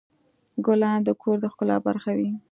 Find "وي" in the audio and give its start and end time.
2.17-2.31